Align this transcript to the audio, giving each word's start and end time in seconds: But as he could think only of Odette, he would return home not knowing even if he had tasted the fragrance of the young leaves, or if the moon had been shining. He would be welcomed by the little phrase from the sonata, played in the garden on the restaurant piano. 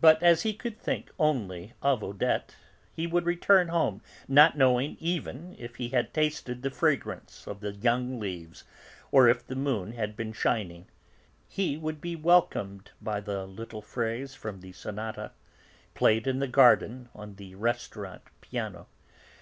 But 0.00 0.22
as 0.22 0.44
he 0.44 0.54
could 0.54 0.78
think 0.78 1.10
only 1.18 1.74
of 1.82 2.02
Odette, 2.02 2.56
he 2.96 3.06
would 3.06 3.26
return 3.26 3.68
home 3.68 4.00
not 4.26 4.56
knowing 4.56 4.96
even 4.98 5.54
if 5.58 5.76
he 5.76 5.90
had 5.90 6.14
tasted 6.14 6.62
the 6.62 6.70
fragrance 6.70 7.46
of 7.46 7.60
the 7.60 7.72
young 7.72 8.18
leaves, 8.18 8.64
or 9.10 9.28
if 9.28 9.46
the 9.46 9.54
moon 9.54 9.92
had 9.92 10.16
been 10.16 10.32
shining. 10.32 10.86
He 11.46 11.76
would 11.76 12.00
be 12.00 12.16
welcomed 12.16 12.92
by 13.02 13.20
the 13.20 13.44
little 13.44 13.82
phrase 13.82 14.34
from 14.34 14.60
the 14.62 14.72
sonata, 14.72 15.32
played 15.92 16.26
in 16.26 16.38
the 16.38 16.48
garden 16.48 17.10
on 17.14 17.34
the 17.34 17.54
restaurant 17.56 18.22
piano. 18.40 18.86